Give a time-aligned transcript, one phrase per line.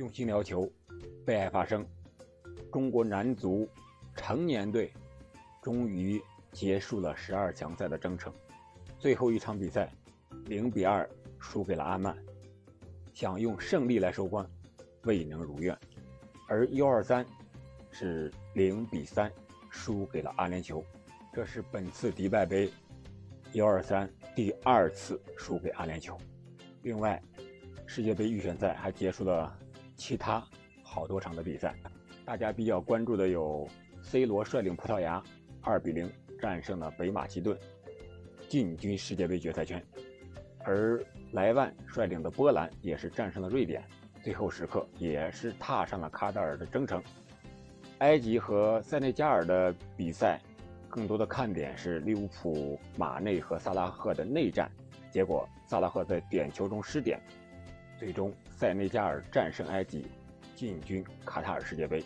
[0.00, 0.66] 用心聊球，
[1.26, 1.86] 被爱发声。
[2.72, 3.68] 中国男足
[4.16, 4.90] 成年队
[5.60, 6.18] 终于
[6.52, 8.32] 结束了十二强赛的征程，
[8.98, 9.92] 最后一场比赛
[10.46, 11.06] 零比二
[11.38, 12.16] 输给了阿曼，
[13.12, 14.48] 想用胜利来收官，
[15.02, 15.76] 未能如愿。
[16.48, 17.26] 而 U23
[17.90, 19.30] 是零比三
[19.68, 20.82] 输给了阿联酋，
[21.30, 22.72] 这是本次迪拜杯
[23.52, 26.18] U23 第二次输给阿联酋。
[26.84, 27.22] 另外，
[27.86, 29.54] 世界杯预选赛还结束了
[30.00, 30.42] 其他
[30.82, 31.74] 好多场的比赛，
[32.24, 33.68] 大家比较关注的有
[34.00, 35.22] C 罗率领葡萄牙
[35.62, 36.08] 2比0
[36.40, 37.54] 战胜了北马其顿，
[38.48, 39.84] 进军世界杯决赛圈，
[40.64, 40.98] 而
[41.32, 43.84] 莱万率领的波兰也是战胜了瑞典，
[44.22, 47.02] 最后时刻也是踏上了卡塔尔的征程。
[47.98, 50.40] 埃及和塞内加尔的比赛，
[50.88, 54.72] 更多的看点是利物浦、马内和萨拉赫的内战。
[55.10, 57.20] 结果，萨拉赫在点球中失点，
[57.98, 60.04] 最终塞内加尔战胜埃及，
[60.54, 62.04] 进军卡塔尔世界杯。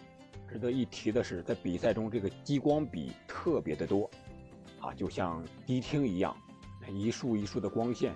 [0.48, 4.09] 值得一提的是，在比赛中这个激光笔特别的多，
[4.78, 6.33] 啊，就像迪厅一样，
[6.89, 8.15] 一束一束的光线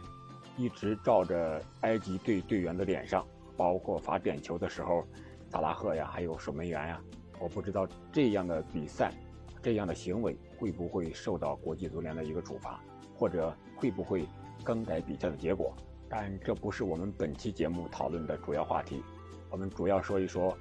[0.56, 5.04] 一直照着埃及队队员的脸上，包括罚点球的时候，
[5.50, 7.00] 萨拉赫呀，还有守门员呀，
[7.40, 9.12] 我不知道这样的比赛，
[9.60, 12.80] 这样的行为会不会受到国际足联的一个处罚，
[13.16, 14.24] 或者会不会？
[14.64, 15.72] 更改比赛的结果，
[16.08, 19.02] 但这不是我们本期节目讨论的主要话题。
[19.50, 20.56] 我们主要说一说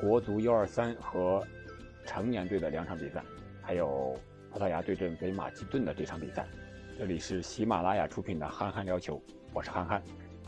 [0.00, 1.44] 国足 U23 和
[2.06, 3.22] 成年队的两场比赛，
[3.60, 4.16] 还有
[4.50, 6.46] 葡萄牙对阵北马其顿的这场比赛。
[6.98, 9.16] 这里是喜马拉雅出品的《憨憨聊球》，
[9.52, 10.02] 我是憨憨。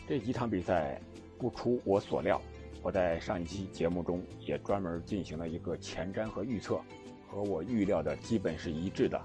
[0.06, 1.00] 这几场比赛
[1.38, 2.40] 不出我所料，
[2.82, 6.80] 我在上一期节目中也专门进行了一个前瞻和预测，
[7.28, 9.20] 和我预料的基本是一致的。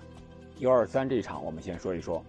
[0.60, 2.24] U23 这场，我们先说一说。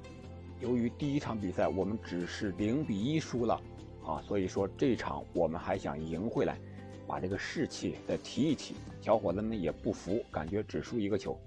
[0.60, 3.58] 由于第一场比赛我们只是零比一输了，
[4.04, 6.58] 啊，所以说这场我们还想赢回来，
[7.06, 8.74] 把这个士气再提一提。
[9.00, 11.38] 小伙子们也不服，感觉只输一个球，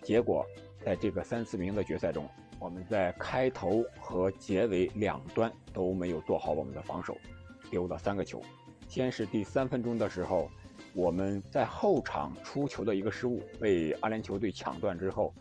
[0.00, 0.42] 结果
[0.82, 2.26] 在这个三四名的决赛中，
[2.58, 7.14] 我们在开头和结尾两端都没有做好我们的防守，
[7.70, 8.42] 丢了三个球。
[8.88, 10.50] 先是第三分钟的时候，
[10.94, 15.34] 我们在后场出球的一个失误被阿联酋队抢断之后，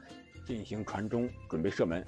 [0.46, 2.06] 进行传中准备射门。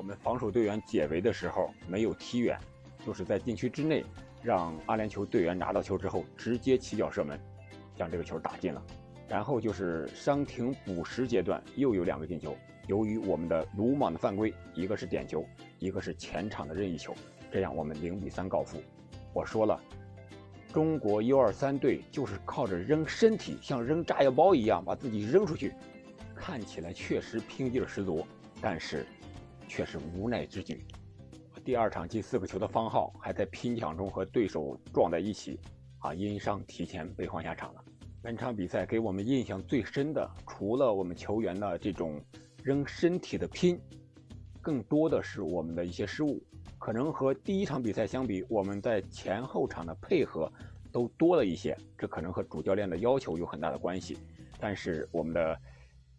[0.00, 2.58] 我们防守队员解围的时候没有踢远，
[3.04, 4.02] 就是在禁区之内，
[4.42, 7.38] 让阿联酋队员拿到球之后直接起脚射门，
[7.94, 8.82] 将这个球打进了。
[9.28, 12.56] 然后就是伤停补时阶段又有两个进球，
[12.86, 15.44] 由于我们的鲁莽的犯规，一个是点球，
[15.78, 17.14] 一个是前场的任意球，
[17.52, 18.82] 这样我们零比三告负。
[19.34, 19.78] 我说了，
[20.72, 25.74] 中国 U23 队就是靠着扔身体，像扔炸药包一样把自己扔出去，
[26.34, 28.26] 看起来确实拼劲十足，
[28.62, 29.04] 但是。
[29.70, 30.84] 却是无奈之举。
[31.64, 35.60] 第二场进四个球的方浩还在拼抢中和对手撞在一起，
[35.98, 37.84] 啊，因伤提前被换下场了。
[38.20, 42.20] 本场比赛给我们印象最深的，除了我们球员的这种
[42.64, 43.80] 扔身体的拼，
[44.60, 46.42] 更多的是我们的一些失误。
[46.76, 50.52] 可能和第一场比赛相比，我们在前后场的配合
[50.90, 54.18] 都多了一些，这可能和主教练的要求有很大的关系。
[54.58, 55.56] 但是我们的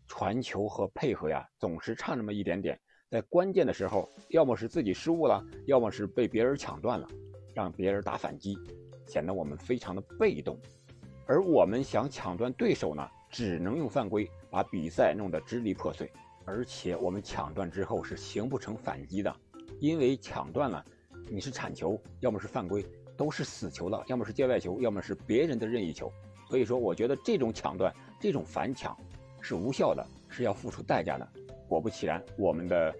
[0.07, 2.79] 传球和配合呀，总是差那么一点点。
[3.11, 7.05] 在关键的时候，要么是自己失误了，要么是被别人抢断了，
[7.53, 8.57] 让别人打反击，
[9.05, 10.57] 显得我们非常的被动。
[11.27, 16.09] 而我们想抢断对手呢，只能用犯规把比赛弄得支离破碎。
[16.45, 19.35] 而且我们抢断之后是形不成反击的，
[19.81, 20.81] 因为抢断了，
[21.29, 22.81] 你是铲球，要么是犯规，
[23.17, 26.09] 都是死球了，要么是界外球，要么是别人的任意球。
[26.47, 28.97] 所以说，我觉得这种抢断，这种反抢
[29.41, 31.27] 是无效的，是要付出代价的。
[31.71, 32.93] 果不其然，我们的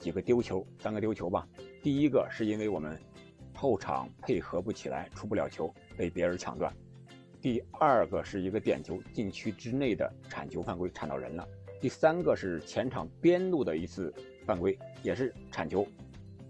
[0.00, 1.46] 几个丢球，三个丢球吧。
[1.80, 2.98] 第一个是因为我们
[3.54, 6.68] 后场配合不起来，出不了球，被别人抢断；
[7.40, 11.46] 第二个是一个点球，禁区之内的铲球犯规，铲到人了；
[11.80, 14.12] 第三个是前场边路的一次
[14.44, 15.86] 犯规，也是铲球，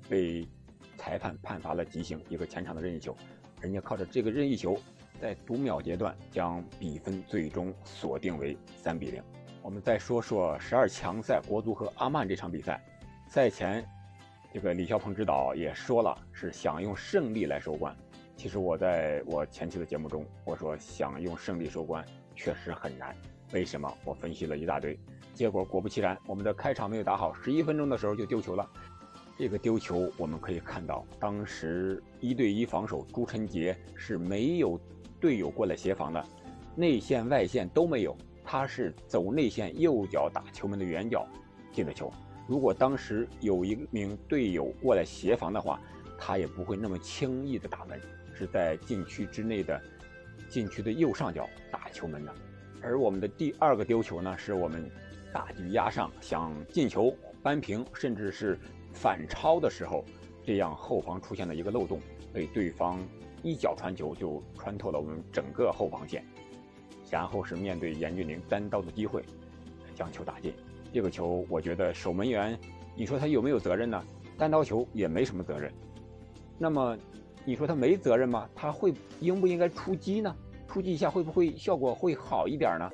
[0.08, 0.48] 被
[0.96, 3.14] 裁判判罚了急刑，一个前场的任意球。
[3.60, 4.80] 人家靠着这个任意球，
[5.20, 9.22] 在读秒阶段将比分最终锁定为三比零。
[9.66, 12.80] 我们再说说十二强赛国足和阿曼这场比赛，
[13.26, 13.84] 赛前，
[14.54, 17.92] 这个李霄鹏指导也说了，是想用胜利来收官。
[18.36, 23.12] 其实我在我前期的节目中，我说想用胜利收官确实很难。
[23.50, 23.92] 为什么？
[24.04, 24.96] 我分析了一大堆，
[25.34, 28.64] 结果果不其然，我们的开场没有打好，十一分钟的时候就丢球了。
[29.36, 34.80] 这个丢球我们可以看到，当时一对一防守，朱晨杰是没有
[35.20, 36.24] 队友过来协防的，
[36.76, 38.16] 内线外线都没有。
[38.46, 41.26] 他是走内线，右脚打球门的远角
[41.72, 42.10] 进的球。
[42.46, 45.80] 如果当时有一名队友过来协防的话，
[46.16, 48.00] 他也不会那么轻易的打门。
[48.38, 49.80] 是在禁区之内的
[50.50, 52.34] 禁区的右上角打球门的。
[52.82, 54.90] 而我们的第二个丢球呢，是我们
[55.32, 58.58] 大局压上想进球扳平，甚至是
[58.92, 60.04] 反超的时候，
[60.44, 61.98] 这样后防出现了一个漏洞，
[62.30, 63.02] 被对方
[63.42, 66.22] 一脚传球就穿透了我们整个后防线，
[67.10, 69.22] 然后是面对严俊凌单刀的机会，
[69.94, 70.52] 将球打进。
[70.92, 72.58] 这个球，我觉得守门员，
[72.94, 74.02] 你说他有没有责任呢？
[74.38, 75.72] 单刀球也没什么责任。
[76.58, 76.96] 那么，
[77.44, 78.48] 你说他没责任吗？
[78.54, 80.34] 他会应不应该出击呢？
[80.66, 82.90] 出击一下会不会效果会好一点呢？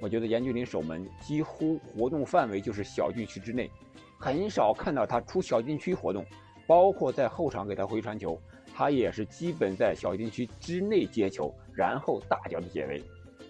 [0.00, 3.70] 我觉得严俊林守门几乎活动范围就是小禁区之内，
[4.18, 6.24] 很少看到他出小禁区活动，
[6.66, 8.38] 包括在后场给他回传球，
[8.74, 13.02] 他也是基本在小禁区之内接球，然后大脚的解围。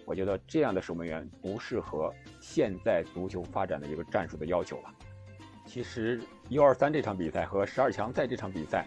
[0.05, 4.95] 我觉得这样的守门员不适合现在足球发展的一个战术的要求了。
[5.67, 6.21] 其实
[6.51, 8.87] U23 这场比赛和十二强赛这场比赛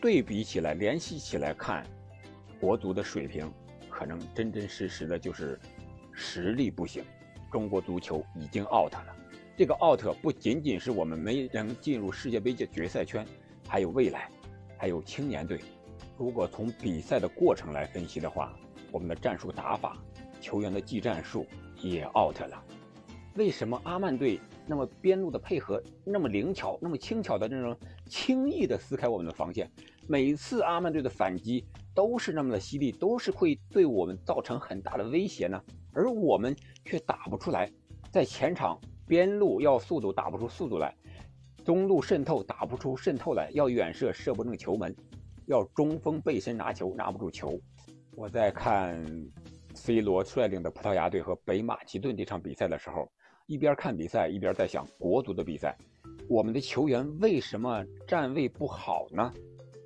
[0.00, 1.86] 对比起来，联系起来看，
[2.60, 3.52] 国足的水平。
[3.90, 5.58] 可能真真实实的就是
[6.12, 7.02] 实力不行，
[7.50, 9.16] 中国足球已经 out 了。
[9.56, 13.26] 这个 out 不仅仅是我们没能进入世界杯的决赛圈，
[13.66, 14.30] 还有未来，
[14.76, 15.60] 还有青年队。
[16.16, 18.56] 如果从比赛的过程来分析的话，
[18.92, 20.00] 我们的战术打法、
[20.40, 21.46] 球员的技战术
[21.80, 22.64] 也 out 了。
[23.34, 27.76] 为什么阿曼队那么边路的配合那么灵巧、那么轻巧的这种
[28.06, 29.70] 轻易的撕开我们的防线？
[30.08, 31.64] 每次阿曼队的反击
[31.94, 35.62] 都是那么的犀利，都是会对我们造成很大的威胁呢，
[35.92, 37.70] 而我们却打不出来。
[38.10, 40.96] 在前场边路要速度打不出速度来，
[41.64, 44.96] 中路渗透打不出渗透来，要远射射不中球门，
[45.46, 47.60] 要中锋背身拿球拿不住球。
[48.16, 48.98] 我在看
[49.88, 53.10] C 罗率领的葡萄牙队和北马其顿这场比赛的时候，
[53.46, 55.74] 一边看比赛一边在想国足的比赛，
[56.28, 59.32] 我们的球员为什么站位不好呢？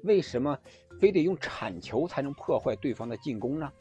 [0.03, 0.59] 为什么
[0.99, 3.73] 非得用铲球才能破坏对方的进攻呢？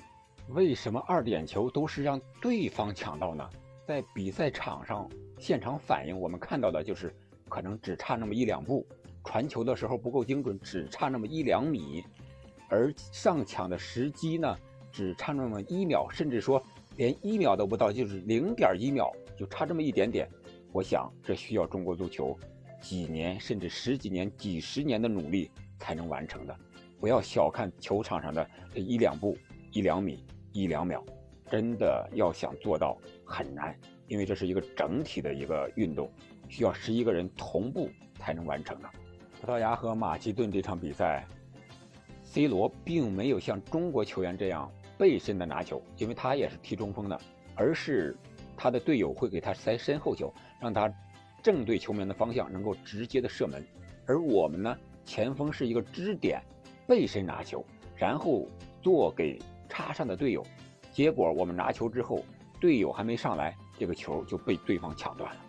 [0.49, 3.49] 为什么二点球都是让对方抢到呢？
[3.87, 5.09] 在比赛场上
[5.39, 7.11] 现场反应，我们看到的就是
[7.49, 8.85] 可能只差那么一两步，
[9.23, 12.03] 传球的时候不够精准，只差那么一两米，
[12.69, 14.55] 而上抢的时机呢，
[14.91, 16.61] 只差那么一秒，甚至说
[16.97, 20.27] 连一秒都不到，就是零点一秒，就差这么一点点。
[20.71, 22.37] 我想这需要中国足球
[22.81, 25.49] 几年，甚至十几年、几十年的努力。
[25.83, 26.55] 才能完成的，
[26.99, 29.35] 不要小看球场上的这一两步、
[29.71, 31.03] 一两米、一两秒，
[31.49, 32.95] 真的要想做到
[33.25, 33.75] 很难，
[34.07, 36.07] 因为这是一个整体的一个运动，
[36.47, 37.89] 需要十一个人同步
[38.19, 38.87] 才能完成的。
[39.41, 41.25] 葡萄牙和马其顿这场比赛
[42.21, 47.19] ，C 罗并没有像中国球员这样背身的拿球，因为他也是踢中锋的，
[47.55, 48.15] 而是
[48.55, 50.87] 他的队友会给他塞身后球，让他
[51.41, 53.65] 正对球门的方向能够直接的射门，
[54.05, 54.77] 而我们呢？
[55.03, 56.39] 前锋是一个支点，
[56.85, 57.65] 背身拿球，
[57.95, 58.47] 然后
[58.83, 60.45] 做给插上的队友。
[60.93, 62.23] 结果我们拿球之后，
[62.59, 65.41] 队友还没上来，这个球就被对方抢断了。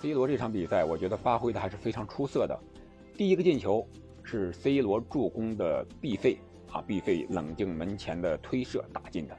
[0.00, 2.60] C 罗这场比赛，我觉得发挥的还是非常出色的。
[3.16, 3.88] 第一个进球
[4.22, 6.36] 是 C 罗助攻的必费
[6.72, 9.34] 啊，必费冷静门前的推射打进的。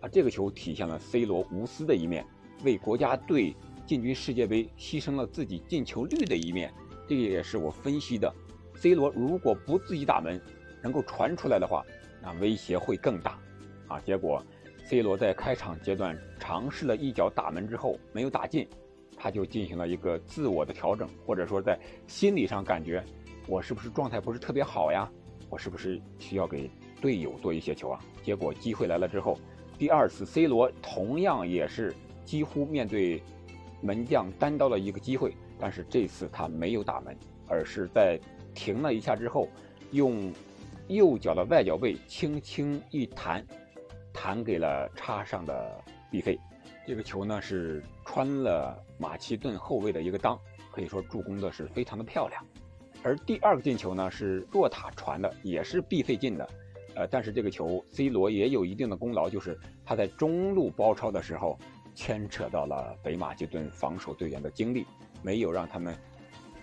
[0.00, 2.26] 啊，这个球体现了 C 罗无私的一面，
[2.64, 3.54] 为国家队
[3.86, 6.72] 进军世界杯牺牲了自己进球率的一面。
[7.06, 8.32] 这个也是我分析的。
[8.74, 10.40] C 罗如果不自己打门，
[10.82, 11.84] 能够传出来的话，
[12.20, 13.38] 那威胁会更大，
[13.86, 14.00] 啊！
[14.00, 14.42] 结果
[14.86, 18.66] ，C 罗在开场阶段尝试了一脚打门之后没有打进，
[19.16, 23.04] 他就进行了一个自我的调整，或者说在心理上感觉，
[23.46, 25.08] 我是不是状态不是特别好呀？
[25.52, 28.00] 我是不是需要给队友多一些球啊？
[28.22, 29.38] 结果机会来了之后，
[29.78, 31.94] 第二次 C 罗同样也是
[32.24, 33.22] 几乎面对
[33.82, 37.14] 门将单刀的一个机会，但是这次他没有打门，
[37.46, 38.18] 而是在。
[38.54, 39.48] 停了一下之后，
[39.92, 40.30] 用
[40.88, 43.42] 右脚的外脚背轻轻一弹，
[44.12, 46.38] 弹给了插上的毕费。
[46.86, 50.38] 这个球呢是穿了马其顿后卫的一个裆，
[50.70, 52.44] 可以说助攻的是非常的漂亮。
[53.02, 56.48] 而第二个进球呢是若塔传的，也是毕费进的。
[56.94, 61.58] 呃，但是这个球 C 罗也有一定的功劳，就是他在中路包抄的时候
[61.94, 64.86] 牵扯到了北马其顿防守队员的精力，
[65.22, 65.94] 没有让他们。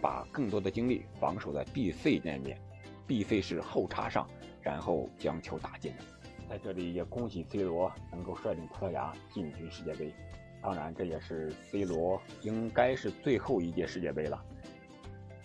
[0.02, 2.58] 把更多的精力防守在毕费那面，
[3.06, 4.26] 毕费是后插上，
[4.62, 6.04] 然后将球打进的。
[6.50, 10.14] 在这里也恭喜 C 罗能够率领葡萄牙进军世界杯，
[10.62, 14.42] 当然这也是 C 罗应该是最后一届世界杯了。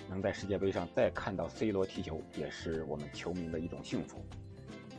[0.08, 4.24] 能在世界杯上再看到 C 罗踢球，也是我们球迷的一种幸福。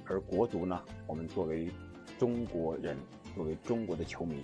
[0.05, 1.69] 而国足呢，我们作为
[2.17, 2.97] 中国人，
[3.35, 4.43] 作为中国的球迷。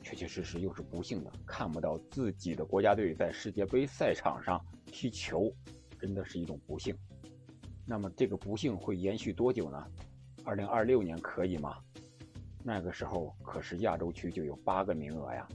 [0.00, 5.52] 确确实实又是不幸的，看不到自己的国家队在世界杯赛场上踢球，
[6.00, 6.96] 真的是一种不幸。
[7.84, 9.86] 那么这个不幸会延续多久呢？
[10.44, 11.76] 二零二六年可以吗？
[12.64, 15.46] 那个时候可是亚洲区就有八个名额呀。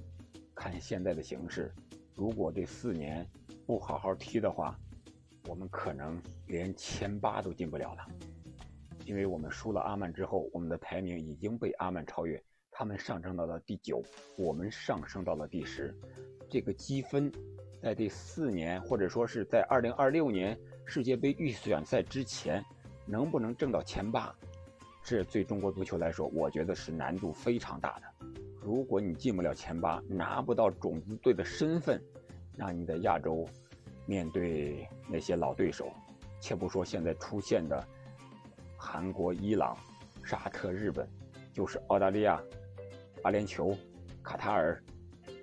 [0.54, 1.74] 看现在的形势，
[2.14, 3.28] 如果这四年
[3.66, 4.78] 不好好踢的话，
[5.48, 8.06] 我们可能连前八都进不了了。
[9.06, 12.42] 因为我们输了阿曼之后，我们的排名已经被阿曼超越，
[12.72, 14.02] 他们上升到了第九，
[14.38, 15.94] 我们上升到了第十。
[16.50, 17.32] 这个积分
[17.82, 22.64] 在这四年，或者说是在二零二六年世界杯预选赛之前，
[23.06, 24.34] 能不能挣到前八，
[25.04, 28.28] 这对中国足球来说，我觉得是难度非常大的。
[28.62, 32.02] 如果你进不了前八，拿不到种子队的身份，
[32.56, 33.48] 那你在亚洲
[34.06, 35.92] 面对那些老对手，
[36.40, 37.84] 且不说现在出现的
[38.78, 39.78] 韩国、伊朗、
[40.24, 41.08] 沙特、日本，
[41.52, 42.42] 就是澳大利亚、
[43.24, 43.76] 阿联酋、
[44.22, 44.82] 卡塔尔，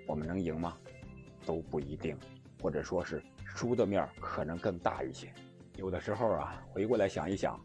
[0.07, 0.77] 我们能赢吗？
[1.45, 2.17] 都不一定，
[2.63, 5.33] 或者说是输的面可能更大一些。
[5.77, 7.59] 有的时候啊，回过来想一想。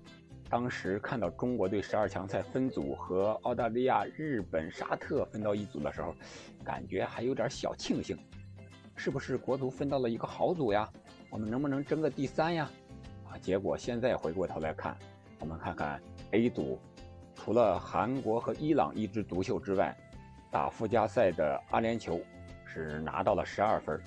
[0.47, 6.15] 当时看到中国队十二强赛分组和澳大利亚、日本、沙特分到一组的时候，
[6.63, 8.15] 感觉还有点小庆幸，
[8.95, 10.89] 是不是国足分到了一个好组呀？
[11.29, 12.69] 我们能不能争个第三呀？
[13.29, 14.97] 啊，结果现在回过头来看，
[15.39, 16.79] 我们看看 A 组，
[17.35, 19.95] 除了韩国和伊朗一枝独秀之外，
[20.49, 22.21] 打附加赛的阿联酋
[22.65, 23.99] 是拿到了十二分。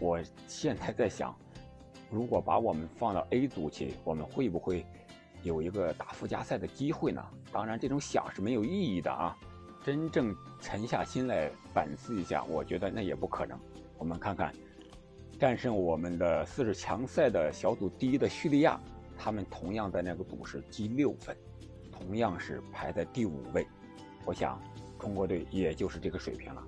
[0.00, 1.36] 我现在在想，
[2.10, 4.84] 如果把我们放到 A 组去，我们会不会？
[5.44, 9.36] 有一个打附加赛的机会呢，当然这种想是没有意义的啊。
[9.84, 13.58] 真正沉下心来反思一下，我觉得那也不可能。
[13.98, 14.52] 我们看看，
[15.38, 18.80] 战胜我们的四十强赛的小组第一的叙利亚，
[19.18, 21.36] 他们同样在那个组是积六分，
[21.92, 23.66] 同样是排在第五位。
[24.24, 24.60] 我想
[24.98, 26.64] 中国队也就是这个水平了，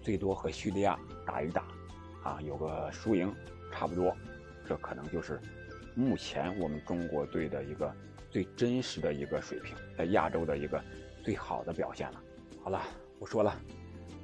[0.00, 1.64] 最多和叙利亚打一打，
[2.22, 3.34] 啊，有个输赢
[3.72, 4.16] 差不多，
[4.66, 5.40] 这可能就是
[5.94, 7.92] 目前我们中国队的一个。
[8.30, 10.78] 最真实的一个水平，在亚洲的一个
[11.24, 12.22] 最好的表现了。
[12.62, 12.82] 好了，
[13.18, 13.58] 不说了，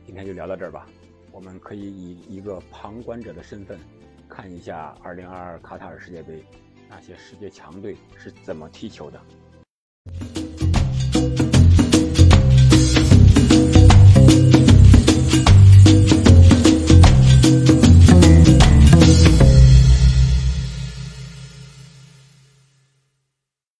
[0.04, 0.86] 今天就聊到这儿吧。
[1.34, 3.76] 我们可以以一个旁观者的身份，
[4.28, 6.44] 看一下2022卡塔尔世界杯
[6.88, 9.20] 那些世界强队是怎么踢球的。